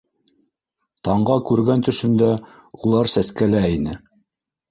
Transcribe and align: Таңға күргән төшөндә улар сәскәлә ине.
Таңға 1.07 1.35
күргән 1.49 1.83
төшөндә 1.89 2.29
улар 2.87 3.13
сәскәлә 3.17 3.61
ине. 3.77 3.97